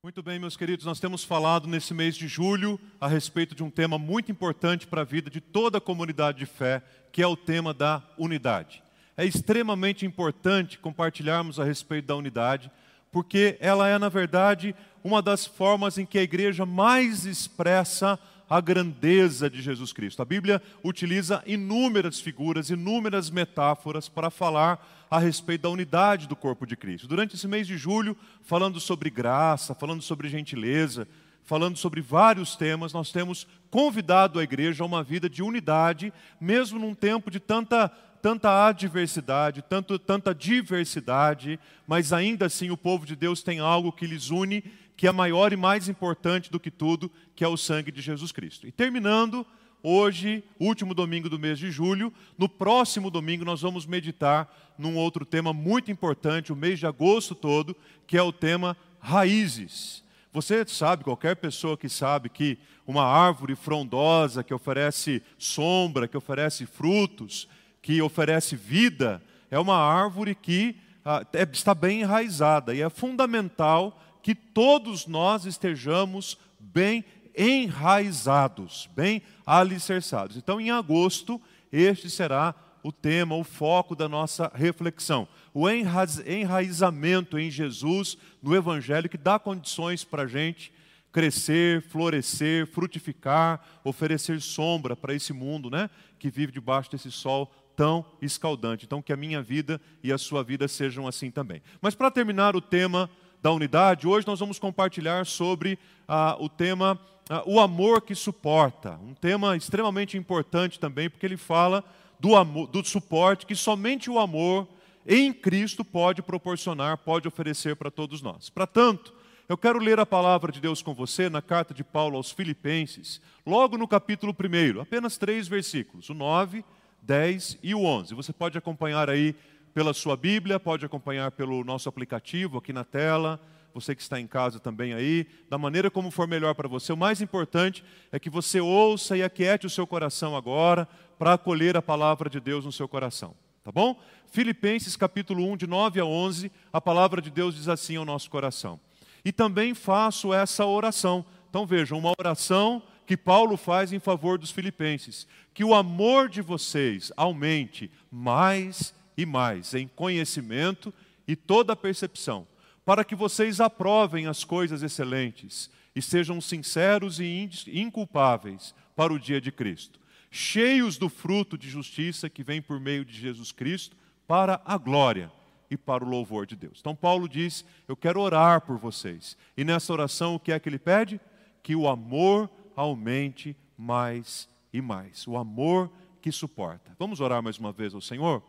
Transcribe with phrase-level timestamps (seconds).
[0.00, 3.70] Muito bem, meus queridos, nós temos falado nesse mês de julho a respeito de um
[3.70, 7.36] tema muito importante para a vida de toda a comunidade de fé, que é o
[7.36, 8.80] tema da unidade.
[9.16, 12.70] É extremamente importante compartilharmos a respeito da unidade,
[13.10, 14.72] porque ela é, na verdade,
[15.02, 20.22] uma das formas em que a igreja mais expressa a grandeza de Jesus Cristo.
[20.22, 26.66] A Bíblia utiliza inúmeras figuras, inúmeras metáforas para falar a respeito da unidade do corpo
[26.66, 27.08] de Cristo.
[27.08, 31.06] Durante esse mês de julho, falando sobre graça, falando sobre gentileza,
[31.44, 36.78] falando sobre vários temas, nós temos convidado a igreja a uma vida de unidade, mesmo
[36.78, 37.90] num tempo de tanta
[38.20, 44.08] tanta adversidade, tanto, tanta diversidade, mas ainda assim o povo de Deus tem algo que
[44.08, 44.64] lhes une
[44.98, 48.32] que é maior e mais importante do que tudo, que é o sangue de Jesus
[48.32, 48.66] Cristo.
[48.66, 49.46] E terminando,
[49.80, 55.24] hoje, último domingo do mês de julho, no próximo domingo nós vamos meditar num outro
[55.24, 57.76] tema muito importante, o mês de agosto todo,
[58.08, 60.02] que é o tema raízes.
[60.32, 66.66] Você sabe, qualquer pessoa que sabe que uma árvore frondosa que oferece sombra, que oferece
[66.66, 67.46] frutos,
[67.80, 73.96] que oferece vida, é uma árvore que ah, é, está bem enraizada e é fundamental
[74.28, 77.02] que todos nós estejamos bem
[77.34, 80.36] enraizados, bem alicerçados.
[80.36, 81.40] Então, em agosto,
[81.72, 85.26] este será o tema, o foco da nossa reflexão.
[85.54, 90.74] O enraizamento em Jesus, no Evangelho, que dá condições para a gente
[91.10, 98.04] crescer, florescer, frutificar, oferecer sombra para esse mundo né, que vive debaixo desse sol tão
[98.20, 98.84] escaldante.
[98.84, 101.62] Então, que a minha vida e a sua vida sejam assim também.
[101.80, 103.08] Mas, para terminar o tema
[103.42, 106.98] da unidade, hoje nós vamos compartilhar sobre ah, o tema
[107.30, 108.98] ah, o amor que suporta.
[109.02, 111.84] Um tema extremamente importante também, porque ele fala
[112.18, 114.66] do, amor, do suporte que somente o amor
[115.06, 118.50] em Cristo pode proporcionar, pode oferecer para todos nós.
[118.50, 119.14] Para tanto,
[119.48, 123.20] eu quero ler a palavra de Deus com você na carta de Paulo aos Filipenses,
[123.46, 126.64] logo no capítulo 1, apenas três versículos, o 9,
[127.02, 128.14] 10 e o 11.
[128.14, 129.34] Você pode acompanhar aí
[129.74, 133.40] pela sua Bíblia, pode acompanhar pelo nosso aplicativo aqui na tela,
[133.72, 136.92] você que está em casa também aí, da maneira como for melhor para você.
[136.92, 141.76] O mais importante é que você ouça e aquiete o seu coração agora para acolher
[141.76, 143.34] a palavra de Deus no seu coração.
[143.62, 144.00] Tá bom?
[144.30, 148.30] Filipenses capítulo 1, de 9 a 11, a palavra de Deus diz assim ao nosso
[148.30, 148.80] coração.
[149.24, 151.24] E também faço essa oração.
[151.50, 156.42] Então vejam, uma oração que Paulo faz em favor dos filipenses, que o amor de
[156.42, 160.94] vocês aumente mais e mais em conhecimento
[161.26, 162.46] e toda percepção,
[162.84, 169.40] para que vocês aprovem as coisas excelentes e sejam sinceros e inculpáveis para o dia
[169.40, 169.98] de Cristo,
[170.30, 175.32] cheios do fruto de justiça que vem por meio de Jesus Cristo para a glória
[175.68, 176.78] e para o louvor de Deus.
[176.78, 179.36] Então Paulo diz: "Eu quero orar por vocês".
[179.56, 181.20] E nessa oração o que é que ele pede?
[181.62, 185.26] Que o amor aumente mais e mais.
[185.26, 185.90] O amor
[186.22, 186.94] que suporta.
[186.98, 188.42] Vamos orar mais uma vez ao Senhor?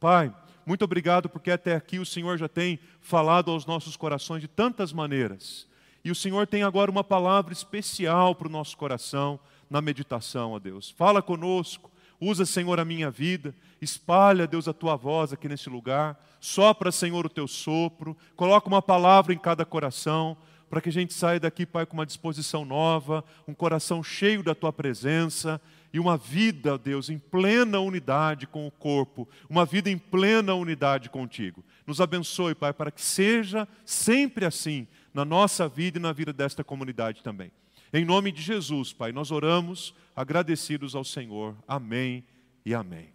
[0.00, 0.32] Pai,
[0.64, 4.94] muito obrigado porque até aqui o Senhor já tem falado aos nossos corações de tantas
[4.94, 5.68] maneiras.
[6.02, 9.38] E o Senhor tem agora uma palavra especial para o nosso coração
[9.68, 10.90] na meditação, ó Deus.
[10.90, 16.18] Fala conosco, usa, Senhor, a minha vida, espalha, Deus, a tua voz aqui nesse lugar,
[16.40, 20.34] sopra, Senhor, o teu sopro, coloca uma palavra em cada coração,
[20.70, 24.54] para que a gente saia daqui, Pai, com uma disposição nova, um coração cheio da
[24.54, 25.60] tua presença
[25.92, 31.10] e uma vida, Deus, em plena unidade com o corpo, uma vida em plena unidade
[31.10, 31.64] contigo.
[31.86, 36.62] Nos abençoe, Pai, para que seja sempre assim na nossa vida e na vida desta
[36.62, 37.50] comunidade também.
[37.92, 41.56] Em nome de Jesus, Pai, nós oramos agradecidos ao Senhor.
[41.66, 42.24] Amém
[42.64, 43.08] e amém.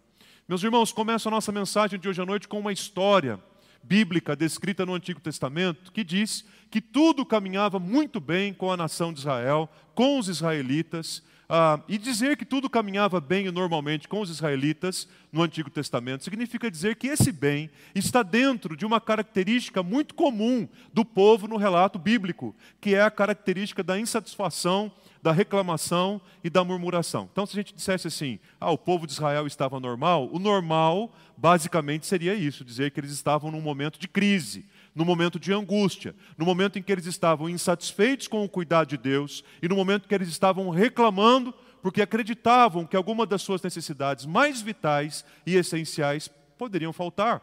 [0.46, 3.40] Meus irmãos, começa a nossa mensagem de hoje à noite com uma história
[3.82, 9.12] bíblica descrita no Antigo Testamento que diz que tudo caminhava muito bem com a nação
[9.12, 14.20] de Israel, com os israelitas ah, e dizer que tudo caminhava bem e normalmente com
[14.20, 19.82] os israelitas no Antigo Testamento significa dizer que esse bem está dentro de uma característica
[19.82, 24.90] muito comum do povo no relato bíblico, que é a característica da insatisfação,
[25.22, 27.28] da reclamação e da murmuração.
[27.32, 31.12] Então, se a gente dissesse assim, ah, o povo de Israel estava normal, o normal
[31.36, 34.64] basicamente seria isso, dizer que eles estavam num momento de crise
[34.96, 38.96] no momento de angústia, no momento em que eles estavam insatisfeitos com o cuidado de
[38.96, 43.60] Deus e no momento em que eles estavam reclamando porque acreditavam que alguma das suas
[43.60, 47.42] necessidades mais vitais e essenciais poderiam faltar.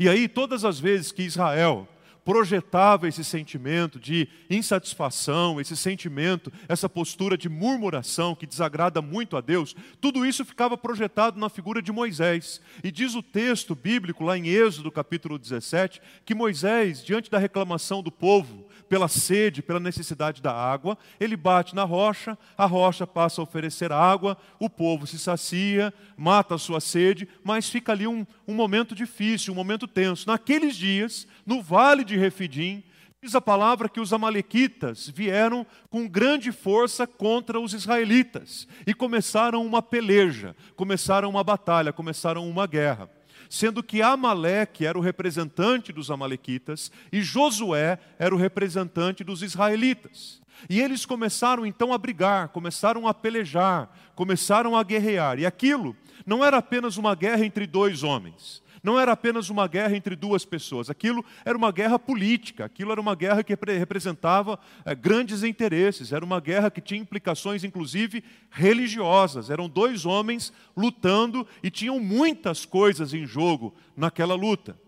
[0.00, 1.88] E aí, todas as vezes que Israel
[2.26, 9.40] projetava esse sentimento de insatisfação, esse sentimento, essa postura de murmuração que desagrada muito a
[9.40, 12.60] Deus, tudo isso ficava projetado na figura de Moisés.
[12.82, 18.02] E diz o texto bíblico, lá em Êxodo capítulo 17, que Moisés, diante da reclamação
[18.02, 23.40] do povo, pela sede, pela necessidade da água, ele bate na rocha, a rocha passa
[23.40, 28.26] a oferecer água, o povo se sacia, mata a sua sede, mas fica ali um,
[28.46, 30.26] um momento difícil, um momento tenso.
[30.26, 32.82] Naqueles dias, no vale de Refidim,
[33.22, 39.64] diz a palavra que os amalequitas vieram com grande força contra os israelitas e começaram
[39.66, 43.15] uma peleja, começaram uma batalha, começaram uma guerra
[43.48, 50.40] sendo que Amaleque era o representante dos amalequitas e Josué era o representante dos israelitas.
[50.70, 55.38] E eles começaram então a brigar, começaram a pelejar, começaram a guerrear.
[55.38, 55.94] E aquilo
[56.24, 60.44] não era apenas uma guerra entre dois homens, não era apenas uma guerra entre duas
[60.44, 66.12] pessoas, aquilo era uma guerra política, aquilo era uma guerra que representava é, grandes interesses,
[66.12, 69.50] era uma guerra que tinha implicações, inclusive, religiosas.
[69.50, 74.78] Eram dois homens lutando e tinham muitas coisas em jogo naquela luta.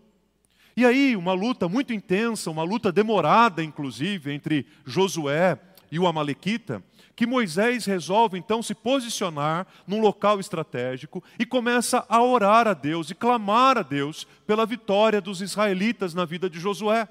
[0.77, 5.59] E aí, uma luta muito intensa, uma luta demorada, inclusive, entre Josué
[5.91, 6.81] e o Amalequita,
[7.19, 13.11] que Moisés resolve então se posicionar num local estratégico e começa a orar a Deus
[13.11, 17.09] e clamar a Deus pela vitória dos israelitas na vida de Josué.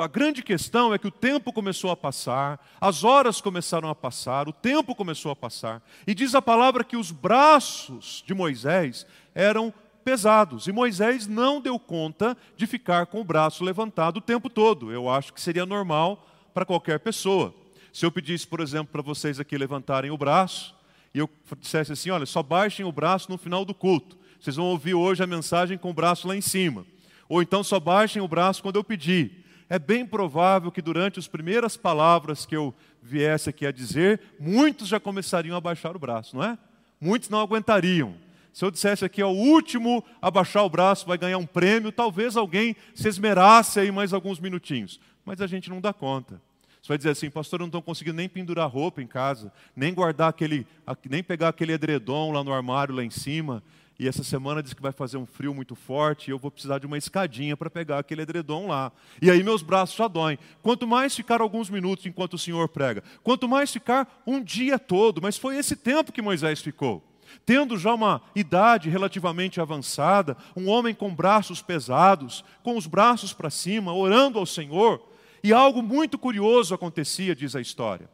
[0.00, 4.48] A grande questão é que o tempo começou a passar, as horas começaram a passar,
[4.48, 9.04] o tempo começou a passar, e diz a palavra que os braços de Moisés
[9.34, 9.74] eram
[10.04, 14.92] pesados, e Moisés não deu conta de ficar com o braço levantado o tempo todo.
[14.92, 16.24] Eu acho que seria normal
[16.54, 17.65] para qualquer pessoa.
[17.96, 20.74] Se eu pedisse, por exemplo, para vocês aqui levantarem o braço,
[21.14, 24.18] e eu dissesse assim: olha, só baixem o braço no final do culto.
[24.38, 26.84] Vocês vão ouvir hoje a mensagem com o braço lá em cima.
[27.26, 29.46] Ou então só baixem o braço quando eu pedir.
[29.66, 34.88] É bem provável que durante as primeiras palavras que eu viesse aqui a dizer, muitos
[34.88, 36.58] já começariam a baixar o braço, não é?
[37.00, 38.14] Muitos não aguentariam.
[38.52, 42.36] Se eu dissesse aqui, o último a baixar o braço vai ganhar um prêmio, talvez
[42.36, 45.00] alguém se esmerasse aí mais alguns minutinhos.
[45.24, 46.38] Mas a gente não dá conta.
[46.86, 49.92] Você vai dizer assim, pastor, eu não estou conseguindo nem pendurar roupa em casa, nem
[49.92, 50.64] guardar aquele,
[51.10, 53.60] nem pegar aquele edredom lá no armário lá em cima.
[53.98, 56.78] E essa semana diz que vai fazer um frio muito forte e eu vou precisar
[56.78, 58.92] de uma escadinha para pegar aquele edredom lá.
[59.20, 60.38] E aí meus braços já doem.
[60.62, 65.20] Quanto mais ficar alguns minutos enquanto o Senhor prega, quanto mais ficar um dia todo.
[65.20, 67.02] Mas foi esse tempo que Moisés ficou.
[67.44, 73.50] Tendo já uma idade relativamente avançada, um homem com braços pesados, com os braços para
[73.50, 75.02] cima, orando ao Senhor,
[75.46, 78.10] e algo muito curioso acontecia, diz a história.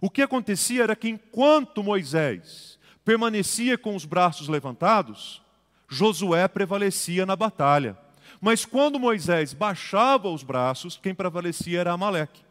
[0.00, 5.40] O que acontecia era que enquanto Moisés permanecia com os braços levantados,
[5.88, 7.96] Josué prevalecia na batalha.
[8.40, 12.42] Mas quando Moisés baixava os braços, quem prevalecia era Amaleque.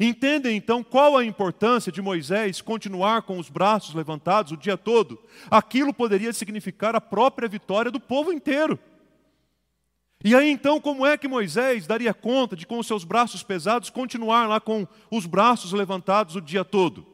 [0.00, 5.22] Entendem então qual a importância de Moisés continuar com os braços levantados o dia todo?
[5.50, 8.78] Aquilo poderia significar a própria vitória do povo inteiro.
[10.24, 13.88] E aí então, como é que Moisés daria conta de, com os seus braços pesados,
[13.88, 17.06] continuar lá com os braços levantados o dia todo?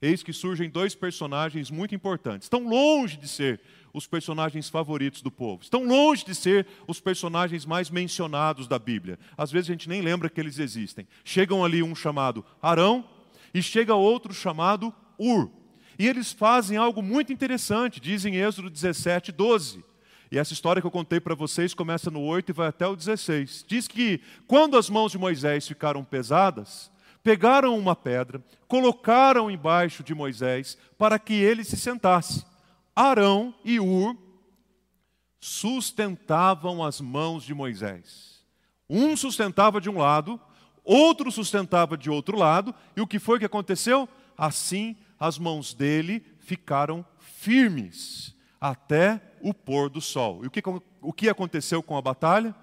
[0.00, 2.46] Eis que surgem dois personagens muito importantes.
[2.46, 3.60] Estão longe de ser
[3.92, 5.62] os personagens favoritos do povo.
[5.62, 9.18] Estão longe de ser os personagens mais mencionados da Bíblia.
[9.36, 11.06] Às vezes a gente nem lembra que eles existem.
[11.22, 13.04] Chegam ali um chamado Arão
[13.52, 15.50] e chega outro chamado Ur.
[15.98, 19.84] E eles fazem algo muito interessante, dizem Êxodo 17, 12.
[20.30, 22.94] E essa história que eu contei para vocês começa no 8 e vai até o
[22.94, 23.64] 16.
[23.66, 26.90] Diz que quando as mãos de Moisés ficaram pesadas,
[27.22, 32.44] pegaram uma pedra, colocaram embaixo de Moisés para que ele se sentasse.
[32.94, 34.16] Arão e Ur
[35.40, 38.44] sustentavam as mãos de Moisés.
[38.88, 40.40] Um sustentava de um lado,
[40.84, 44.08] outro sustentava de outro lado, e o que foi que aconteceu?
[44.36, 50.44] Assim as mãos dele ficaram firmes até o pôr do sol.
[50.44, 50.62] E o que,
[51.00, 52.54] o que aconteceu com a batalha?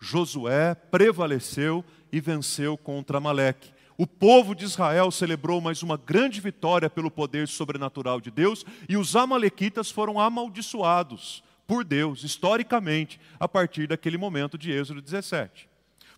[0.00, 3.72] Josué prevaleceu e venceu contra Amaleque.
[3.96, 8.96] O povo de Israel celebrou mais uma grande vitória pelo poder sobrenatural de Deus e
[8.96, 15.68] os amalequitas foram amaldiçoados por Deus, historicamente, a partir daquele momento de Êxodo 17.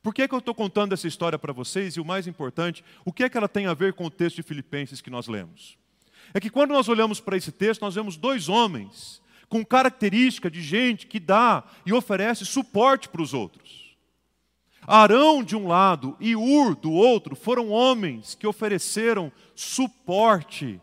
[0.02, 1.94] Por que, é que eu estou contando essa história para vocês?
[1.96, 4.36] E o mais importante, o que é que ela tem a ver com o texto
[4.36, 5.76] de Filipenses que nós lemos?
[6.32, 9.22] É que quando nós olhamos para esse texto, nós vemos dois homens
[9.54, 13.96] com característica de gente que dá e oferece suporte para os outros.
[14.84, 20.80] Arão de um lado e Ur do outro foram homens que ofereceram suporte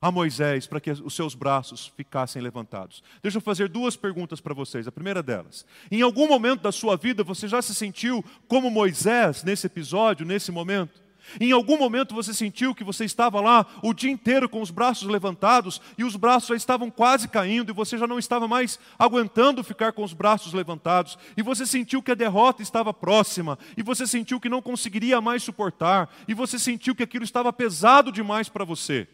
[0.00, 3.04] a Moisés para que os seus braços ficassem levantados.
[3.22, 4.88] Deixa eu fazer duas perguntas para vocês.
[4.88, 9.44] A primeira delas: em algum momento da sua vida você já se sentiu como Moisés
[9.44, 11.00] nesse episódio, nesse momento?
[11.40, 15.08] Em algum momento você sentiu que você estava lá o dia inteiro com os braços
[15.08, 19.64] levantados e os braços já estavam quase caindo e você já não estava mais aguentando
[19.64, 24.06] ficar com os braços levantados e você sentiu que a derrota estava próxima e você
[24.06, 28.64] sentiu que não conseguiria mais suportar e você sentiu que aquilo estava pesado demais para
[28.64, 29.08] você.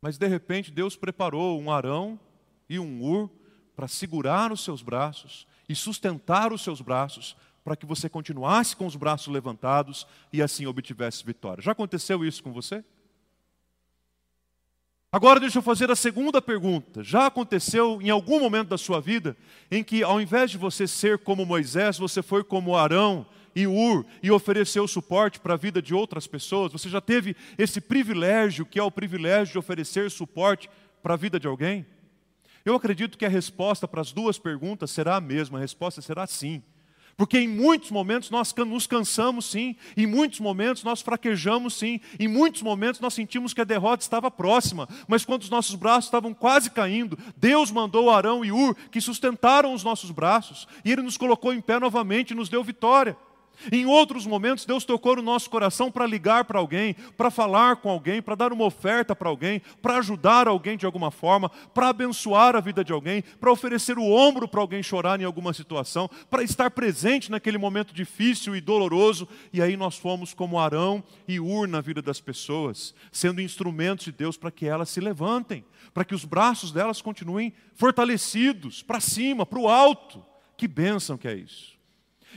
[0.00, 2.20] Mas de repente Deus preparou um Arão
[2.68, 3.30] e um Ur
[3.74, 8.86] para segurar os seus braços e sustentar os seus braços para que você continuasse com
[8.86, 11.62] os braços levantados e assim obtivesse vitória.
[11.62, 12.84] Já aconteceu isso com você?
[15.10, 17.02] Agora deixa eu fazer a segunda pergunta.
[17.02, 19.36] Já aconteceu em algum momento da sua vida
[19.70, 24.04] em que, ao invés de você ser como Moisés, você foi como Arão e Ur
[24.22, 26.72] e ofereceu suporte para a vida de outras pessoas?
[26.72, 30.68] Você já teve esse privilégio, que é o privilégio de oferecer suporte
[31.00, 31.86] para a vida de alguém?
[32.64, 36.26] Eu acredito que a resposta para as duas perguntas será a mesma, a resposta será
[36.26, 36.62] sim.
[37.16, 42.26] Porque em muitos momentos nós nos cansamos sim, em muitos momentos nós fraquejamos sim, em
[42.26, 46.34] muitos momentos nós sentimos que a derrota estava próxima, mas quando os nossos braços estavam
[46.34, 51.16] quase caindo, Deus mandou Arão e Ur que sustentaram os nossos braços, e Ele nos
[51.16, 53.16] colocou em pé novamente e nos deu vitória.
[53.70, 57.88] Em outros momentos, Deus tocou no nosso coração para ligar para alguém, para falar com
[57.88, 62.56] alguém, para dar uma oferta para alguém, para ajudar alguém de alguma forma, para abençoar
[62.56, 66.42] a vida de alguém, para oferecer o ombro para alguém chorar em alguma situação, para
[66.42, 69.28] estar presente naquele momento difícil e doloroso.
[69.52, 74.12] E aí nós fomos como Arão e Ur na vida das pessoas, sendo instrumentos de
[74.12, 79.46] Deus para que elas se levantem, para que os braços delas continuem fortalecidos, para cima,
[79.46, 80.24] para o alto.
[80.56, 81.73] Que bênção que é isso.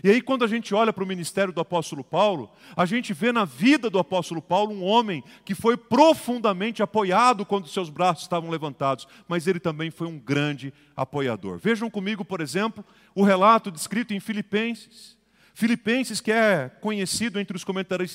[0.04, 3.32] E aí, quando a gente olha para o ministério do apóstolo Paulo, a gente vê
[3.32, 8.50] na vida do apóstolo Paulo um homem que foi profundamente apoiado quando seus braços estavam
[8.50, 11.58] levantados, mas ele também foi um grande apoiador.
[11.58, 12.84] Vejam comigo, por exemplo,
[13.16, 15.18] o relato descrito em Filipenses.
[15.58, 17.66] Filipenses, que é conhecido entre os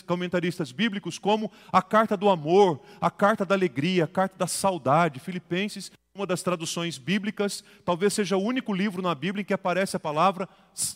[0.07, 5.19] comentaristas bíblicos como a carta do amor, a carta da alegria, a carta da saudade.
[5.19, 9.97] Filipenses uma das traduções bíblicas, talvez seja o único livro na Bíblia em que aparece
[9.97, 10.47] a palavra,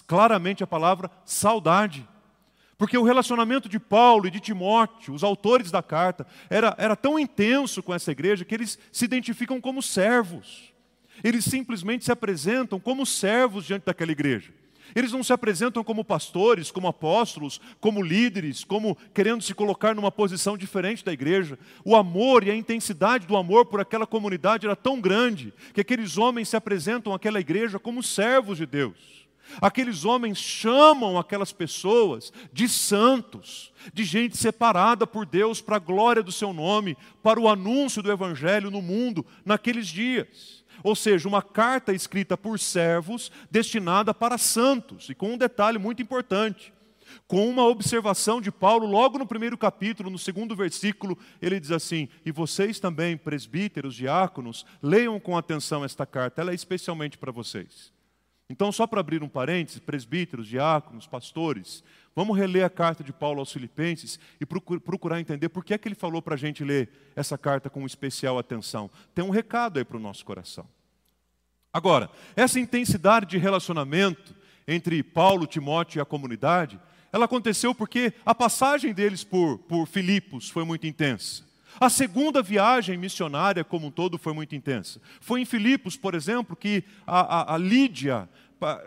[0.06, 2.06] claramente a palavra saudade.
[2.76, 7.18] Porque o relacionamento de Paulo e de Timóteo, os autores da carta, era, era tão
[7.18, 10.75] intenso com essa igreja que eles se identificam como servos.
[11.25, 14.52] Eles simplesmente se apresentam como servos diante daquela igreja.
[14.95, 20.12] Eles não se apresentam como pastores, como apóstolos, como líderes, como querendo se colocar numa
[20.12, 21.59] posição diferente da igreja.
[21.85, 26.16] O amor e a intensidade do amor por aquela comunidade era tão grande que aqueles
[26.16, 29.26] homens se apresentam àquela igreja como servos de Deus.
[29.61, 36.23] Aqueles homens chamam aquelas pessoas de santos, de gente separada por Deus para a glória
[36.23, 40.64] do seu nome, para o anúncio do evangelho no mundo naqueles dias.
[40.83, 46.02] Ou seja, uma carta escrita por servos destinada para santos, e com um detalhe muito
[46.02, 46.73] importante.
[47.26, 52.09] Com uma observação de Paulo, logo no primeiro capítulo, no segundo versículo, ele diz assim:
[52.25, 57.92] E vocês também, presbíteros, diáconos, leiam com atenção esta carta, ela é especialmente para vocês.
[58.49, 61.83] Então, só para abrir um parênteses, presbíteros, diáconos, pastores,
[62.16, 65.87] vamos reler a carta de Paulo aos Filipenses e procurar entender por que é que
[65.87, 68.90] ele falou para a gente ler essa carta com especial atenção.
[69.14, 70.66] Tem um recado aí para o nosso coração.
[71.70, 74.35] Agora, essa intensidade de relacionamento
[74.66, 76.80] entre Paulo, Timóteo e a comunidade,
[77.12, 81.44] ela aconteceu porque a passagem deles por, por Filipos foi muito intensa.
[81.78, 85.00] A segunda viagem missionária, como um todo, foi muito intensa.
[85.20, 88.26] Foi em Filipos, por exemplo, que a, a, a Lídia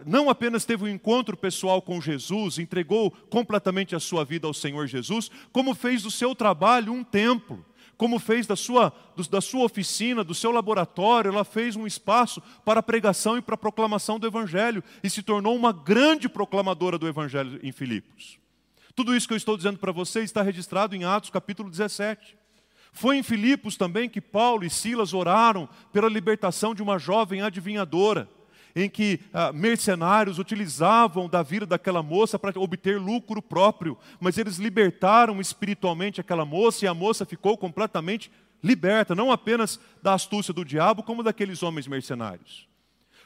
[0.05, 4.87] não apenas teve um encontro pessoal com Jesus, entregou completamente a sua vida ao Senhor
[4.87, 7.65] Jesus, como fez do seu trabalho um templo
[7.99, 8.93] como fez da sua,
[9.29, 13.55] da sua oficina, do seu laboratório, ela fez um espaço para a pregação e para
[13.55, 18.39] a proclamação do Evangelho e se tornou uma grande proclamadora do Evangelho em Filipos.
[18.95, 22.37] Tudo isso que eu estou dizendo para vocês está registrado em Atos capítulo 17.
[22.93, 28.29] Foi em Filipos também que Paulo e Silas oraram pela libertação de uma jovem adivinhadora,
[28.83, 34.57] em que ah, mercenários utilizavam da vida daquela moça para obter lucro próprio, mas eles
[34.57, 38.31] libertaram espiritualmente aquela moça e a moça ficou completamente
[38.63, 42.68] liberta, não apenas da astúcia do diabo, como daqueles homens mercenários.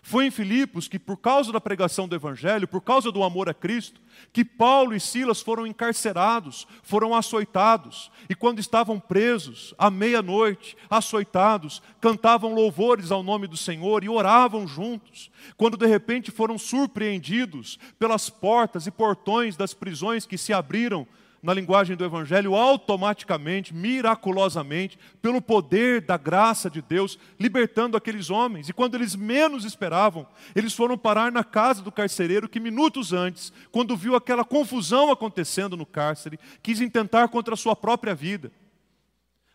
[0.06, 3.54] Foi em Filipos que, por causa da pregação do Evangelho, por causa do amor a
[3.54, 4.02] Cristo,
[4.34, 11.82] que Paulo e Silas foram encarcerados, foram açoitados, e quando estavam presos, à meia-noite, açoitados,
[12.02, 15.32] cantavam louvores ao nome do Senhor e oravam juntos.
[15.56, 21.08] Quando de repente foram surpreendidos pelas portas e portões das prisões que se abriram
[21.44, 28.70] na linguagem do Evangelho, automaticamente, miraculosamente, pelo poder da graça de Deus, libertando aqueles homens.
[28.70, 33.52] E quando eles menos esperavam, eles foram parar na casa do carcereiro que, minutos antes,
[33.74, 38.50] quando viu aquela confusão acontecendo no cárcere, quis intentar contra a sua própria vida.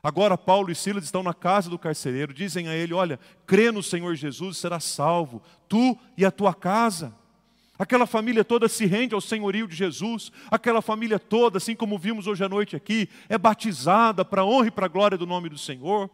[0.03, 3.83] Agora Paulo e Silas estão na casa do carcereiro, dizem a ele: Olha, crê no
[3.83, 7.15] Senhor Jesus, será salvo, tu e a tua casa.
[7.79, 12.27] Aquela família toda se rende ao senhorio de Jesus, aquela família toda, assim como vimos
[12.27, 15.49] hoje à noite aqui, é batizada para a honra e para a glória do nome
[15.49, 16.11] do Senhor.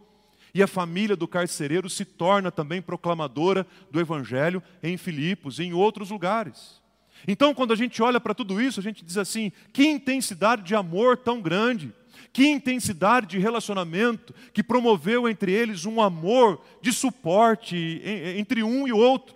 [0.52, 5.72] E a família do carcereiro se torna também proclamadora do Evangelho em Filipos e em
[5.72, 6.80] outros lugares.
[7.26, 10.74] Então, quando a gente olha para tudo isso, a gente diz assim: que intensidade de
[10.74, 11.92] amor tão grande,
[12.32, 18.02] que intensidade de relacionamento que promoveu entre eles um amor de suporte
[18.36, 19.33] entre um e outro.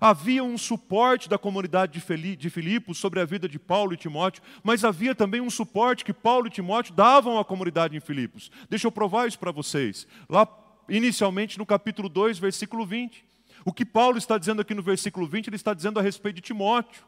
[0.00, 2.02] Havia um suporte da comunidade
[2.36, 6.12] de Filipos sobre a vida de Paulo e Timóteo, mas havia também um suporte que
[6.12, 8.50] Paulo e Timóteo davam à comunidade em Filipos.
[8.68, 10.06] Deixa eu provar isso para vocês.
[10.28, 10.48] Lá,
[10.88, 13.24] inicialmente, no capítulo 2, versículo 20.
[13.64, 16.42] O que Paulo está dizendo aqui no versículo 20, ele está dizendo a respeito de
[16.42, 17.02] Timóteo.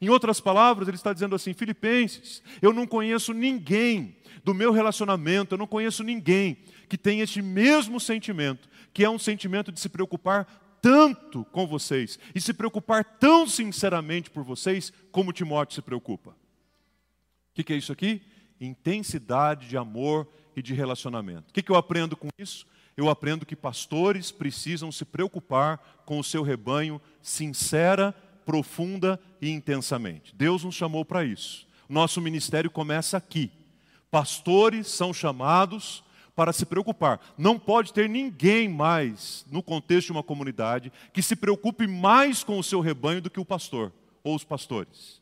[0.00, 5.54] Em outras palavras, ele está dizendo assim: Filipenses, eu não conheço ninguém do meu relacionamento,
[5.54, 6.58] eu não conheço ninguém
[6.88, 10.46] que tenha este mesmo sentimento, que é um sentimento de se preocupar
[10.82, 16.30] tanto com vocês e se preocupar tão sinceramente por vocês como Timóteo se preocupa.
[16.30, 16.34] O
[17.54, 18.20] que, que, é isso aqui?
[18.60, 21.50] Intensidade de amor e de relacionamento.
[21.50, 22.66] O que, que eu aprendo com isso?
[22.96, 28.12] Eu aprendo que pastores precisam se preocupar com o seu rebanho sincera,
[28.44, 30.34] profunda e intensamente.
[30.34, 31.66] Deus nos chamou para isso.
[31.88, 33.52] Nosso ministério começa aqui.
[34.10, 36.02] Pastores são chamados
[36.34, 37.20] para se preocupar.
[37.36, 42.58] Não pode ter ninguém mais, no contexto de uma comunidade, que se preocupe mais com
[42.58, 43.92] o seu rebanho do que o pastor
[44.24, 45.20] ou os pastores.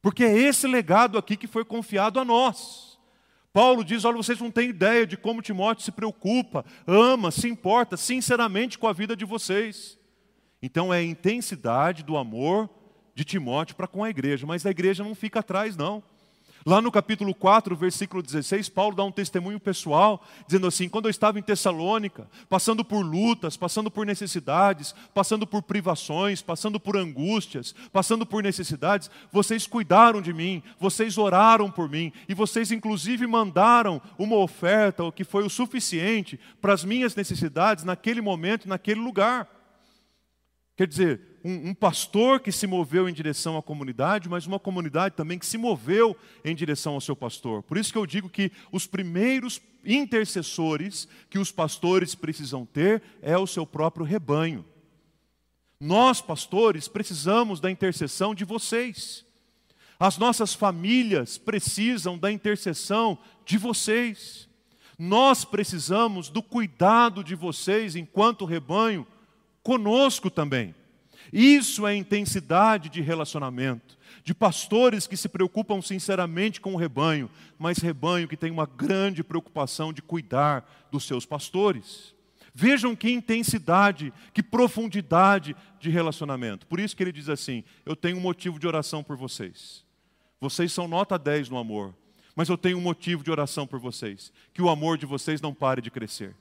[0.00, 2.98] Porque é esse legado aqui que foi confiado a nós.
[3.52, 7.96] Paulo diz: olha, vocês não têm ideia de como Timóteo se preocupa, ama, se importa
[7.96, 9.98] sinceramente com a vida de vocês.
[10.60, 12.68] Então é a intensidade do amor
[13.14, 16.02] de Timóteo para com a igreja, mas a igreja não fica atrás, não.
[16.66, 21.10] Lá no capítulo 4, versículo 16, Paulo dá um testemunho pessoal, dizendo assim: quando eu
[21.10, 27.74] estava em Tessalônica, passando por lutas, passando por necessidades, passando por privações, passando por angústias,
[27.92, 34.00] passando por necessidades, vocês cuidaram de mim, vocês oraram por mim, e vocês inclusive mandaram
[34.18, 39.46] uma oferta, o que foi o suficiente para as minhas necessidades naquele momento, naquele lugar.
[40.76, 45.14] Quer dizer, um, um, pastor que se moveu em direção à comunidade, mas uma comunidade
[45.14, 47.62] também que se moveu em direção ao seu pastor.
[47.62, 53.36] Por isso que eu digo que os primeiros intercessores que os pastores precisam ter é
[53.36, 54.64] o seu próprio rebanho.
[55.78, 59.22] Nós, pastores, precisamos da intercessão de vocês.
[60.00, 64.48] As nossas famílias precisam da intercessão de vocês.
[64.98, 69.06] Nós precisamos do cuidado de vocês enquanto rebanho
[69.62, 70.74] conosco também.
[71.32, 77.78] Isso é intensidade de relacionamento, de pastores que se preocupam sinceramente com o rebanho, mas
[77.78, 82.14] rebanho que tem uma grande preocupação de cuidar dos seus pastores.
[82.54, 86.66] Vejam que intensidade, que profundidade de relacionamento.
[86.66, 89.84] Por isso que ele diz assim: Eu tenho um motivo de oração por vocês.
[90.40, 91.94] Vocês são nota 10 no amor,
[92.36, 95.52] mas eu tenho um motivo de oração por vocês: que o amor de vocês não
[95.52, 96.36] pare de crescer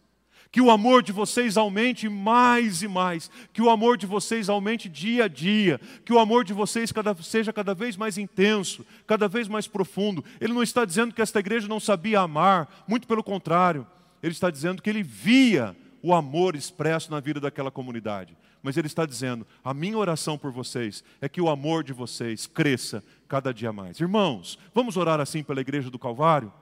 [0.53, 4.87] que o amor de vocês aumente mais e mais, que o amor de vocês aumente
[4.87, 9.27] dia a dia, que o amor de vocês cada, seja cada vez mais intenso, cada
[9.27, 10.23] vez mais profundo.
[10.39, 13.87] Ele não está dizendo que esta igreja não sabia amar, muito pelo contrário,
[14.21, 18.37] ele está dizendo que ele via o amor expresso na vida daquela comunidade.
[18.61, 22.45] Mas ele está dizendo: a minha oração por vocês é que o amor de vocês
[22.45, 23.99] cresça cada dia mais.
[23.99, 26.53] Irmãos, vamos orar assim pela igreja do Calvário?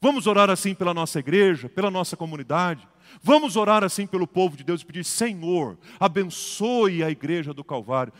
[0.00, 2.89] Vamos orar assim pela nossa igreja, pela nossa comunidade?
[3.22, 8.12] Vamos orar assim pelo povo de Deus e pedir: Senhor, abençoe a igreja do Calvário,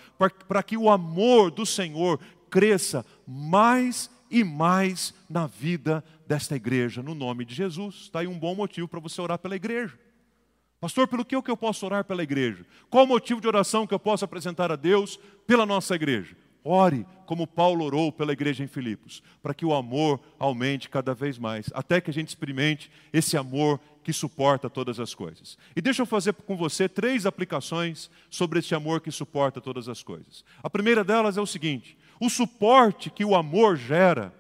[0.49, 7.15] para que o amor do Senhor cresça mais e mais na vida desta igreja, no
[7.15, 7.97] nome de Jesus.
[8.03, 9.99] Está aí um bom motivo para você orar pela igreja.
[10.81, 12.65] Pastor, pelo que eu posso orar pela igreja?
[12.89, 16.35] Qual o motivo de oração que eu posso apresentar a Deus pela nossa igreja?
[16.65, 21.39] Ore como Paulo orou pela igreja em Filipos, para que o amor aumente cada vez
[21.39, 25.57] mais, até que a gente experimente esse amor que suporta todas as coisas.
[25.77, 30.03] E deixa eu fazer com você três aplicações sobre esse amor que suporta todas as
[30.03, 30.45] coisas.
[30.63, 34.35] A primeira delas é o seguinte: o suporte que o amor gera,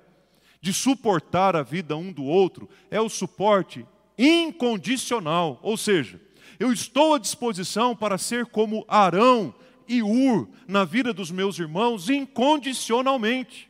[0.61, 3.87] de suportar a vida um do outro, é o suporte
[4.19, 6.21] incondicional, ou seja,
[6.59, 9.55] eu estou à disposição para ser como Arão
[9.90, 13.68] e Ur na vida dos meus irmãos incondicionalmente.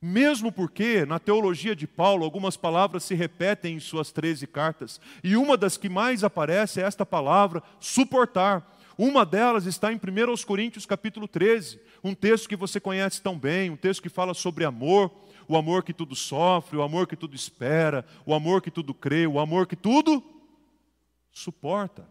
[0.00, 5.36] Mesmo porque, na teologia de Paulo, algumas palavras se repetem em suas 13 cartas, e
[5.36, 8.76] uma das que mais aparece é esta palavra, suportar.
[8.96, 13.68] Uma delas está em 1 Coríntios capítulo 13, um texto que você conhece tão bem,
[13.68, 15.12] um texto que fala sobre amor,
[15.46, 19.26] o amor que tudo sofre, o amor que tudo espera, o amor que tudo crê,
[19.26, 20.24] o amor que tudo
[21.30, 22.08] suporta.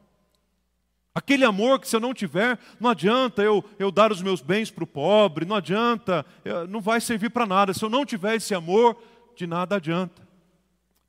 [1.13, 4.71] Aquele amor que se eu não tiver, não adianta eu, eu dar os meus bens
[4.71, 6.25] para o pobre, não adianta,
[6.69, 7.73] não vai servir para nada.
[7.73, 8.95] Se eu não tiver esse amor,
[9.35, 10.25] de nada adianta.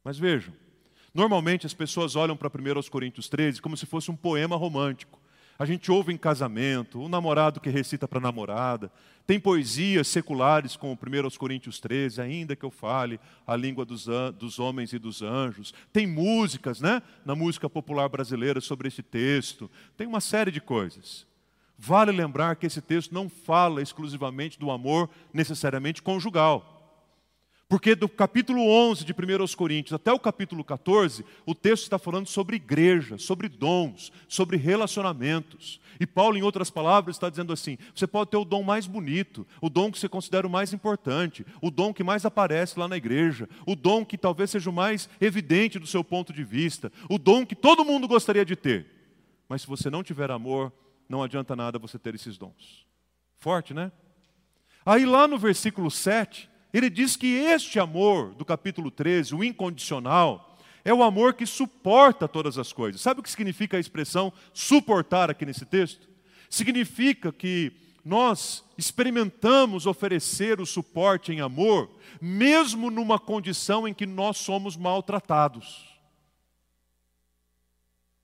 [0.03, 0.53] Mas vejam,
[1.15, 5.22] normalmente as pessoas olham para 1 Coríntios 13 como se fosse um poema romântico.
[5.59, 8.91] A gente ouve em casamento, um namorado que recita para a namorada.
[9.27, 14.07] Tem poesias seculares como 1 Coríntios 13, ainda que eu fale a língua dos,
[14.39, 15.73] dos homens e dos anjos.
[15.93, 17.03] Tem músicas, né?
[17.25, 19.71] Na música popular brasileira sobre esse texto.
[19.97, 21.27] Tem uma série de coisas.
[21.79, 26.82] Vale lembrar que esse texto não fala exclusivamente do amor necessariamente conjugal.
[27.73, 32.27] Porque do capítulo 11 de 1 Coríntios até o capítulo 14, o texto está falando
[32.27, 35.81] sobre igreja, sobre dons, sobre relacionamentos.
[35.99, 39.47] E Paulo, em outras palavras, está dizendo assim: você pode ter o dom mais bonito,
[39.59, 42.99] o dom que você considera o mais importante, o dom que mais aparece lá na
[42.99, 47.17] igreja, o dom que talvez seja o mais evidente do seu ponto de vista, o
[47.17, 48.87] dom que todo mundo gostaria de ter.
[49.49, 50.71] Mas se você não tiver amor,
[51.09, 52.87] não adianta nada você ter esses dons.
[53.39, 53.91] Forte, né?
[54.85, 60.57] Aí lá no versículo 7, ele diz que este amor do capítulo 13, o incondicional,
[60.85, 63.01] é o amor que suporta todas as coisas.
[63.01, 66.09] Sabe o que significa a expressão suportar aqui nesse texto?
[66.49, 67.73] Significa que
[68.05, 75.93] nós experimentamos oferecer o suporte em amor, mesmo numa condição em que nós somos maltratados.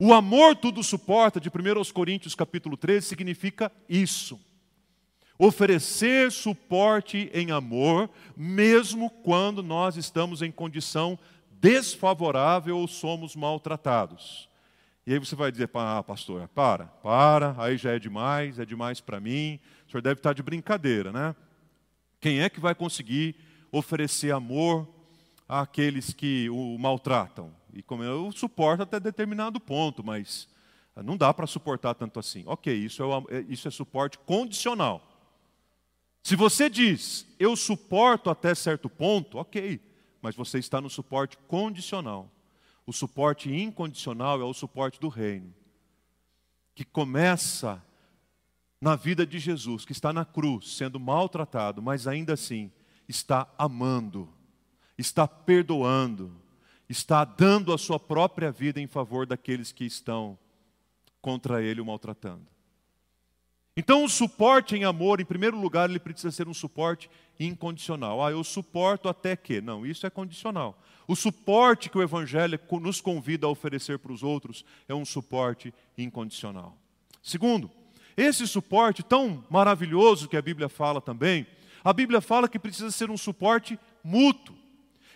[0.00, 4.40] O amor tudo suporta, de 1 Coríntios capítulo 13, significa isso
[5.38, 11.18] oferecer suporte em amor, mesmo quando nós estamos em condição
[11.60, 14.48] desfavorável ou somos maltratados.
[15.06, 19.00] E aí você vai dizer, ah, pastor, para, para, aí já é demais, é demais
[19.00, 21.34] para mim, o senhor deve estar de brincadeira, né?
[22.20, 23.36] Quem é que vai conseguir
[23.72, 24.86] oferecer amor
[25.48, 27.50] àqueles que o maltratam?
[27.72, 30.48] E como eu suporto até determinado ponto, mas
[30.96, 32.42] não dá para suportar tanto assim.
[32.44, 35.07] Ok, isso é, isso é suporte condicional.
[36.22, 39.80] Se você diz, eu suporto até certo ponto, ok,
[40.20, 42.30] mas você está no suporte condicional.
[42.86, 45.54] O suporte incondicional é o suporte do reino,
[46.74, 47.82] que começa
[48.80, 52.70] na vida de Jesus, que está na cruz, sendo maltratado, mas ainda assim
[53.08, 54.28] está amando,
[54.96, 56.32] está perdoando,
[56.88, 60.38] está dando a sua própria vida em favor daqueles que estão
[61.20, 62.46] contra ele o maltratando.
[63.78, 68.20] Então, o suporte em amor, em primeiro lugar, ele precisa ser um suporte incondicional.
[68.20, 69.60] Ah, eu suporto até que.
[69.60, 70.76] Não, isso é condicional.
[71.06, 75.72] O suporte que o Evangelho nos convida a oferecer para os outros é um suporte
[75.96, 76.76] incondicional.
[77.22, 77.70] Segundo,
[78.16, 81.46] esse suporte tão maravilhoso que a Bíblia fala também,
[81.84, 84.56] a Bíblia fala que precisa ser um suporte mútuo.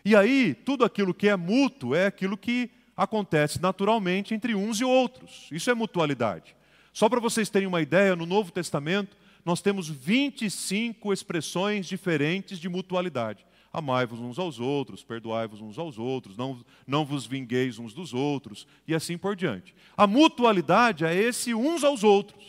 [0.04, 4.84] E aí, tudo aquilo que é mútuo é aquilo que acontece naturalmente entre uns e
[4.84, 5.48] outros.
[5.50, 6.54] Isso é mutualidade.
[6.92, 12.68] Só para vocês terem uma ideia, no Novo Testamento, nós temos 25 expressões diferentes de
[12.68, 13.46] mutualidade.
[13.72, 18.66] Amai-vos uns aos outros, perdoai-vos uns aos outros, não, não vos vingueis uns dos outros,
[18.86, 19.74] e assim por diante.
[19.96, 22.44] A mutualidade é esse uns aos outros.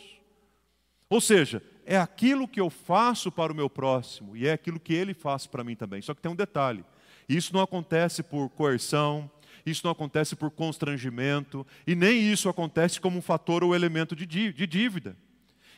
[1.08, 4.92] Ou seja, é aquilo que eu faço para o meu próximo e é aquilo que
[4.92, 6.02] ele faz para mim também.
[6.02, 6.84] Só que tem um detalhe:
[7.28, 9.30] isso não acontece por coerção,
[9.64, 14.26] isso não acontece por constrangimento, e nem isso acontece como um fator ou elemento de
[14.66, 15.16] dívida.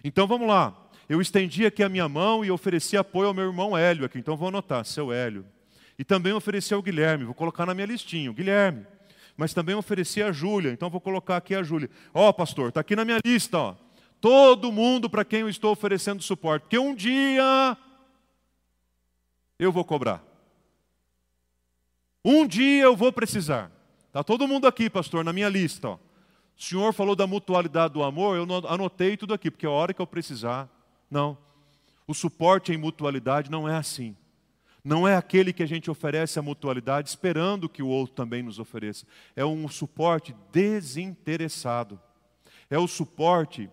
[0.02, 0.76] Então vamos lá.
[1.08, 4.18] Eu estendi aqui a minha mão e ofereci apoio ao meu irmão Hélio aqui.
[4.18, 5.46] Então vou anotar, seu Hélio.
[5.98, 8.84] E também ofereci ao Guilherme, vou colocar na minha listinha, Guilherme.
[9.36, 11.90] Mas também ofereci a Júlia, então vou colocar aqui a Júlia.
[12.12, 13.76] Ó, oh, pastor, está aqui na minha lista, ó.
[14.20, 17.76] Todo mundo para quem eu estou oferecendo suporte, porque um dia
[19.58, 20.24] eu vou cobrar.
[22.24, 23.70] Um dia eu vou precisar.
[24.16, 25.90] Está todo mundo aqui, pastor, na minha lista.
[25.90, 25.94] Ó.
[25.96, 26.00] O
[26.56, 30.06] senhor falou da mutualidade do amor, eu anotei tudo aqui, porque a hora que eu
[30.06, 30.70] precisar.
[31.10, 31.36] Não.
[32.06, 34.16] O suporte em mutualidade não é assim.
[34.82, 38.58] Não é aquele que a gente oferece a mutualidade esperando que o outro também nos
[38.58, 39.04] ofereça.
[39.36, 42.00] É um suporte desinteressado.
[42.70, 43.68] É o suporte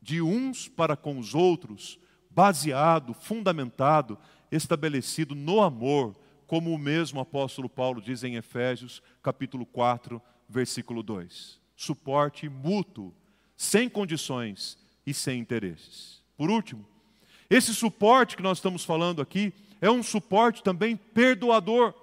[0.00, 1.98] de uns para com os outros,
[2.30, 4.16] baseado, fundamentado,
[4.50, 6.16] estabelecido no amor,
[6.52, 11.58] como o mesmo apóstolo Paulo diz em Efésios, capítulo 4, versículo 2.
[11.74, 13.14] Suporte mútuo,
[13.56, 16.22] sem condições e sem interesses.
[16.36, 16.86] Por último,
[17.48, 21.94] esse suporte que nós estamos falando aqui é um suporte também perdoador.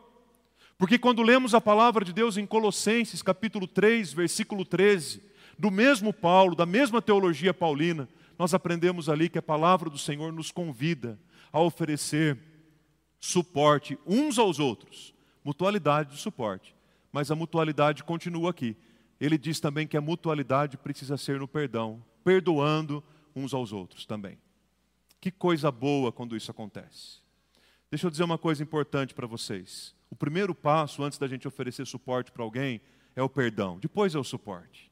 [0.80, 5.22] Porque quando lemos a palavra de Deus em Colossenses, capítulo 3, versículo 13,
[5.60, 10.34] do mesmo Paulo, da mesma teologia paulina, nós aprendemos ali que a palavra do Senhor
[10.34, 11.20] nos convida
[11.54, 12.49] a oferecer
[13.20, 16.76] suporte uns aos outros, mutualidade de suporte.
[17.12, 18.78] Mas a mutualidade continua aqui.
[19.20, 23.04] Ele diz também que a mutualidade precisa ser no perdão, perdoando
[23.36, 24.38] uns aos outros também.
[25.20, 27.20] Que coisa boa quando isso acontece.
[27.92, 29.96] Deixa eu dizer uma coisa importante para vocês.
[30.10, 32.80] O primeiro passo antes da gente oferecer suporte para alguém
[33.16, 34.90] é o perdão, depois é o suporte.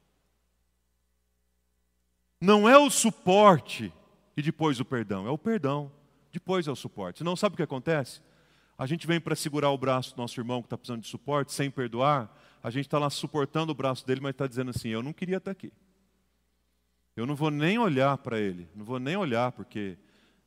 [2.42, 3.94] Não é o suporte
[4.36, 5.92] e depois o perdão, é o perdão,
[6.38, 7.24] depois é o suporte.
[7.24, 8.22] Não sabe o que acontece?
[8.78, 11.52] A gente vem para segurar o braço do nosso irmão que está precisando de suporte,
[11.52, 15.02] sem perdoar, a gente está lá suportando o braço dele, mas está dizendo assim: eu
[15.02, 15.74] não queria estar tá aqui.
[17.16, 19.98] Eu não vou nem olhar para ele, não vou nem olhar, porque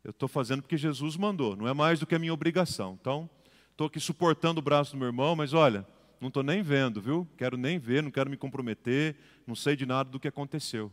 [0.04, 2.96] eu estou fazendo porque Jesus mandou, não é mais do que a minha obrigação.
[3.00, 3.28] Então,
[3.72, 5.84] estou aqui suportando o braço do meu irmão, mas olha,
[6.20, 7.26] não estou nem vendo, viu?
[7.36, 10.92] Quero nem ver, não quero me comprometer, não sei de nada do que aconteceu.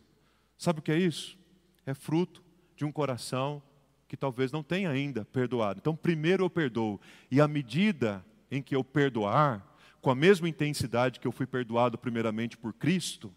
[0.58, 1.38] Sabe o que é isso?
[1.86, 2.44] É fruto
[2.76, 3.62] de um coração
[4.08, 5.80] que talvez não tenha ainda perdoado.
[5.80, 11.20] Então, primeiro eu perdoo, e à medida em que eu perdoar, com a mesma intensidade
[11.20, 13.34] que eu fui perdoado primeiramente por Cristo,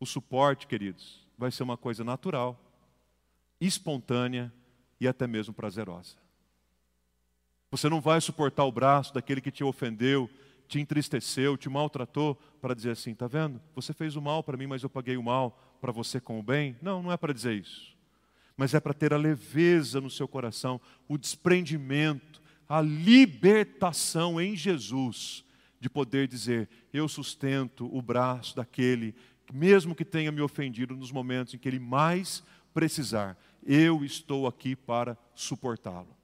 [0.00, 2.58] o suporte, queridos, vai ser uma coisa natural,
[3.60, 4.52] espontânea
[5.00, 6.16] e até mesmo prazerosa.
[7.70, 10.28] Você não vai suportar o braço daquele que te ofendeu,
[10.66, 13.60] te entristeceu, te maltratou, para dizer assim: está vendo?
[13.74, 16.42] Você fez o mal para mim, mas eu paguei o mal para você com o
[16.42, 16.76] bem.
[16.82, 17.96] Não, não é para dizer isso.
[18.60, 25.46] Mas é para ter a leveza no seu coração, o desprendimento, a libertação em Jesus,
[25.80, 29.14] de poder dizer: eu sustento o braço daquele,
[29.50, 32.42] mesmo que tenha me ofendido nos momentos em que ele mais
[32.74, 36.14] precisar, eu estou aqui para suportá-lo.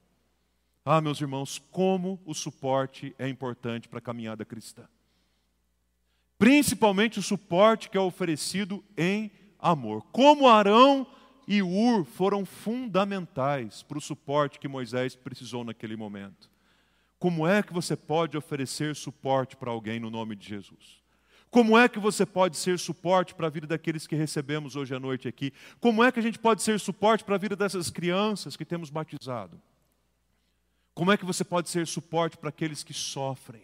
[0.85, 4.87] Ah, meus irmãos, como o suporte é importante para a caminhada cristã.
[6.39, 10.03] Principalmente o suporte que é oferecido em amor.
[10.13, 11.07] Como Arão
[11.47, 16.51] e Ur foram fundamentais para o suporte que Moisés precisou naquele momento.
[17.19, 21.03] Como é que você pode oferecer suporte para alguém no nome de Jesus?
[21.51, 25.01] Como é que você pode ser suporte para a vida daqueles que recebemos hoje à
[25.01, 25.53] noite aqui?
[25.81, 28.91] Como é que a gente pode ser suporte para a vida dessas crianças que temos
[28.91, 29.61] batizado?
[30.93, 33.63] Como é que você pode ser suporte para aqueles que sofrem?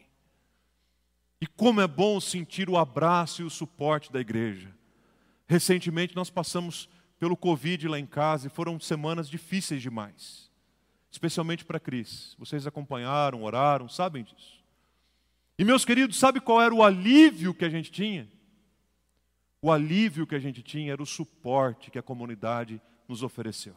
[1.40, 4.72] E como é bom sentir o abraço e o suporte da igreja.
[5.46, 6.88] Recentemente nós passamos
[7.22, 10.50] pelo Covid lá em casa e foram semanas difíceis demais,
[11.08, 12.34] especialmente para a Cris.
[12.36, 14.60] Vocês acompanharam, oraram, sabem disso.
[15.56, 18.28] E meus queridos, sabe qual era o alívio que a gente tinha?
[19.60, 23.76] O alívio que a gente tinha era o suporte que a comunidade nos ofereceu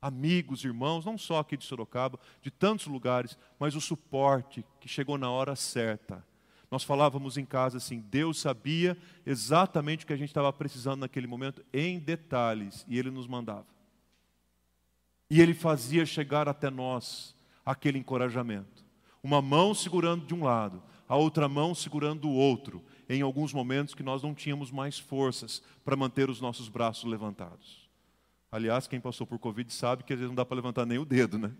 [0.00, 5.18] amigos, irmãos, não só aqui de Sorocaba, de tantos lugares, mas o suporte que chegou
[5.18, 6.24] na hora certa.
[6.70, 11.26] Nós falávamos em casa assim: Deus sabia exatamente o que a gente estava precisando naquele
[11.26, 13.66] momento, em detalhes, e Ele nos mandava.
[15.30, 18.84] E Ele fazia chegar até nós aquele encorajamento.
[19.22, 23.94] Uma mão segurando de um lado, a outra mão segurando do outro, em alguns momentos
[23.94, 27.88] que nós não tínhamos mais forças para manter os nossos braços levantados.
[28.50, 31.04] Aliás, quem passou por Covid sabe que às vezes não dá para levantar nem o
[31.04, 31.52] dedo, né?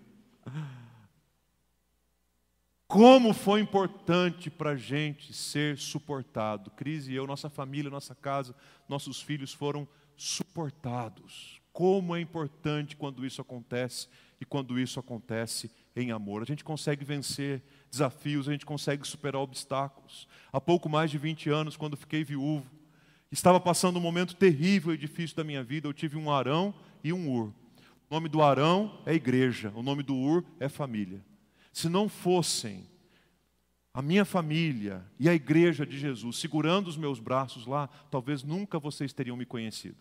[2.89, 6.71] Como foi importante para a gente ser suportado.
[6.71, 8.55] Cris e eu, nossa família, nossa casa,
[8.89, 11.61] nossos filhos foram suportados.
[11.73, 14.09] Como é importante quando isso acontece
[14.41, 16.43] e quando isso acontece em amor.
[16.43, 20.27] A gente consegue vencer desafios, a gente consegue superar obstáculos.
[20.51, 22.67] Há pouco mais de 20 anos, quando fiquei viúvo,
[23.31, 25.87] Estava passando um momento terrível e difícil da minha vida.
[25.87, 26.75] Eu tive um Arão
[27.05, 27.53] e um Ur.
[28.09, 31.23] O nome do Arão é igreja, o nome do Ur é família.
[31.73, 32.87] Se não fossem
[33.93, 38.79] a minha família e a igreja de Jesus segurando os meus braços lá, talvez nunca
[38.79, 39.97] vocês teriam me conhecido.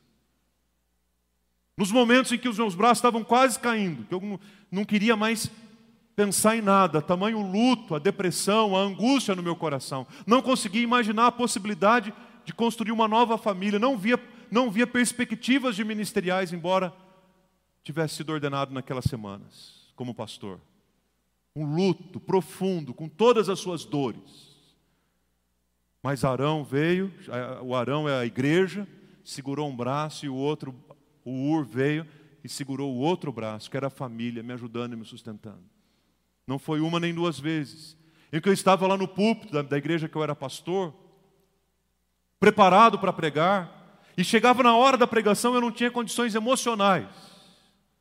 [1.75, 4.39] Nos momentos em que os meus braços estavam quase caindo, que eu
[4.71, 5.51] não queria mais
[6.15, 10.08] pensar em nada, tamanho luto, a depressão, a angústia no meu coração.
[10.25, 12.12] Não conseguia imaginar a possibilidade
[12.43, 16.91] de construir uma nova família, não via, não via perspectivas de ministeriais, embora
[17.84, 20.60] tivesse sido ordenado naquelas semanas como pastor.
[21.57, 24.55] Um luto profundo, com todas as suas dores.
[26.03, 27.11] Mas Arão veio,
[27.63, 28.87] o Arão é a igreja,
[29.23, 30.75] segurou um braço e o outro,
[31.25, 32.05] o Ur veio
[32.43, 35.63] e segurou o outro braço, que era a família, me ajudando e me sustentando.
[36.45, 37.97] Não foi uma nem duas vezes.
[38.31, 40.93] Em que eu estava lá no púlpito da, da igreja que eu era pastor,
[42.39, 47.09] preparado para pregar, e chegava na hora da pregação eu não tinha condições emocionais,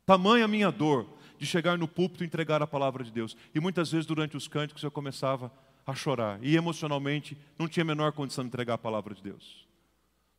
[0.05, 1.16] tamanha a minha dor.
[1.37, 3.35] De chegar no púlpito e entregar a palavra de Deus.
[3.53, 5.51] E muitas vezes durante os cânticos eu começava
[5.85, 9.65] a chorar e emocionalmente não tinha a menor condição de entregar a palavra de Deus.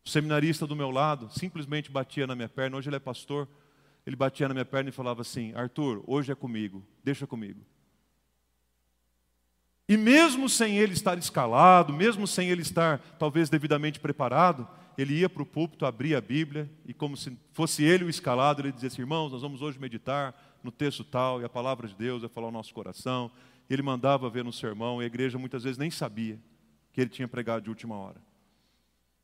[0.05, 3.49] O seminarista do meu lado simplesmente batia na minha perna, hoje ele é pastor,
[4.07, 7.61] ele batia na minha perna e falava assim: Arthur, hoje é comigo, deixa comigo.
[9.89, 15.29] E mesmo sem ele estar escalado, mesmo sem ele estar talvez devidamente preparado, ele ia
[15.29, 18.89] para o púlpito, abria a Bíblia e, como se fosse ele o escalado, ele dizia
[18.89, 22.31] assim: Irmãos, nós vamos hoje meditar no texto tal, e a palavra de Deus vai
[22.31, 23.31] falar ao nosso coração.
[23.69, 26.39] Ele mandava ver no sermão, e a igreja muitas vezes nem sabia
[26.93, 28.21] que ele tinha pregado de última hora.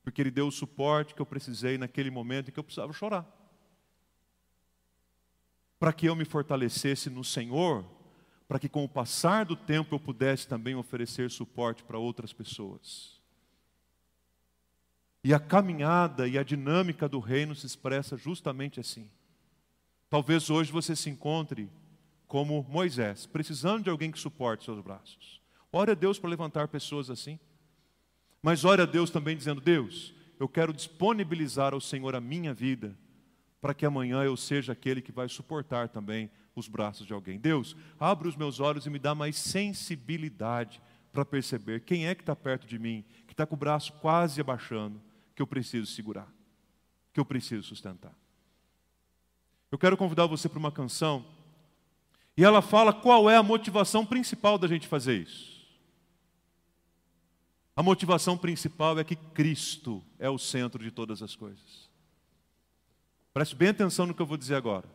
[0.03, 3.27] Porque ele deu o suporte que eu precisei naquele momento em que eu precisava chorar.
[5.79, 7.85] Para que eu me fortalecesse no Senhor
[8.47, 13.21] para que com o passar do tempo eu pudesse também oferecer suporte para outras pessoas.
[15.23, 19.11] E a caminhada e a dinâmica do reino se expressa justamente assim.
[20.15, 21.69] Talvez hoje você se encontre
[22.29, 25.41] como Moisés, precisando de alguém que suporte seus braços.
[25.73, 27.37] Ore a Deus para levantar pessoas assim.
[28.41, 32.97] Mas ore a Deus também dizendo: Deus, eu quero disponibilizar ao Senhor a minha vida,
[33.61, 37.37] para que amanhã eu seja aquele que vai suportar também os braços de alguém.
[37.37, 40.81] Deus, abre os meus olhos e me dá mais sensibilidade
[41.13, 44.41] para perceber quem é que está perto de mim, que está com o braço quase
[44.41, 45.03] abaixando,
[45.35, 46.33] que eu preciso segurar,
[47.13, 48.15] que eu preciso sustentar.
[49.75, 51.27] Eu quero convidar você para uma canção,
[52.37, 55.67] e ela fala qual é a motivação principal da gente fazer isso.
[57.75, 61.91] A motivação principal é que Cristo é o centro de todas as coisas.
[63.33, 64.89] Preste bem atenção no que eu vou dizer agora.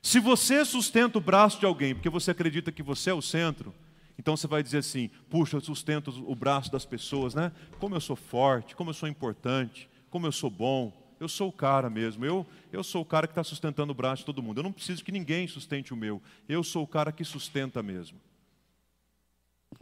[0.00, 3.74] Se você sustenta o braço de alguém porque você acredita que você é o centro,
[4.18, 7.52] então você vai dizer assim: puxa, eu sustento o braço das pessoas, né?
[7.78, 10.99] Como eu sou forte, como eu sou importante, como eu sou bom.
[11.20, 12.24] Eu sou o cara mesmo.
[12.24, 14.58] Eu, eu sou o cara que está sustentando o braço de todo mundo.
[14.58, 16.22] Eu não preciso que ninguém sustente o meu.
[16.48, 18.18] Eu sou o cara que sustenta mesmo.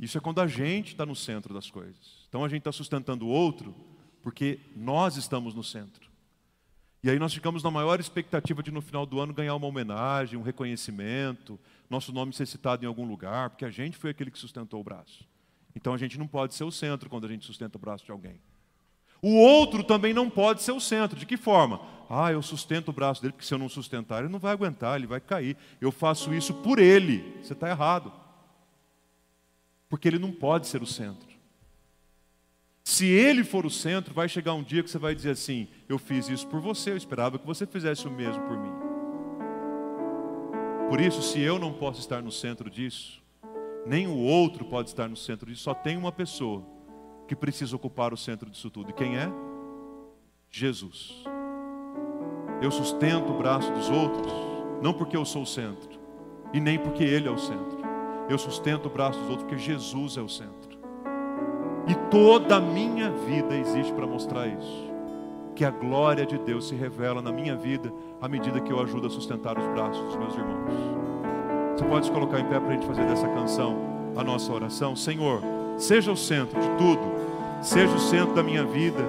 [0.01, 2.27] Isso é quando a gente está no centro das coisas.
[2.29, 3.75] Então a gente está sustentando o outro
[4.23, 6.09] porque nós estamos no centro.
[7.03, 10.37] E aí nós ficamos na maior expectativa de no final do ano ganhar uma homenagem,
[10.37, 14.39] um reconhecimento, nosso nome ser citado em algum lugar, porque a gente foi aquele que
[14.39, 15.25] sustentou o braço.
[15.75, 18.11] Então a gente não pode ser o centro quando a gente sustenta o braço de
[18.11, 18.41] alguém.
[19.21, 21.19] O outro também não pode ser o centro.
[21.19, 21.81] De que forma?
[22.09, 24.97] Ah, eu sustento o braço dele, porque se eu não sustentar, ele não vai aguentar,
[24.97, 25.57] ele vai cair.
[25.81, 27.37] Eu faço isso por ele.
[27.43, 28.13] Você está errado.
[29.89, 31.29] Porque ele não pode ser o centro.
[32.85, 35.99] Se ele for o centro, vai chegar um dia que você vai dizer assim: Eu
[35.99, 38.73] fiz isso por você, eu esperava que você fizesse o mesmo por mim.
[40.89, 43.23] Por isso, se eu não posso estar no centro disso,
[43.87, 46.65] nem o outro pode estar no centro disso, só tem uma pessoa
[47.29, 48.91] que precisa ocupar o centro disso tudo.
[48.91, 49.31] E quem é?
[50.51, 51.23] Jesus.
[52.61, 54.33] Eu sustento o braço dos outros,
[54.83, 56.01] não porque eu sou o centro,
[56.53, 57.79] e nem porque Ele é o centro.
[58.29, 60.79] Eu sustento o braço dos outros porque Jesus é o centro.
[61.87, 64.89] E toda a minha vida existe para mostrar isso.
[65.55, 69.07] Que a glória de Deus se revela na minha vida à medida que eu ajudo
[69.07, 70.71] a sustentar os braços dos meus irmãos.
[71.77, 73.77] Você pode se colocar em pé para a gente fazer dessa canção
[74.17, 74.95] a nossa oração?
[74.95, 75.41] Senhor,
[75.79, 77.01] seja o centro de tudo,
[77.63, 79.05] seja o centro da minha vida,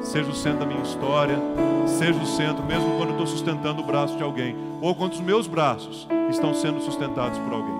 [0.00, 1.38] seja o centro da minha história,
[1.86, 5.46] seja o centro, mesmo quando estou sustentando o braço de alguém, ou quando os meus
[5.46, 7.73] braços estão sendo sustentados por alguém.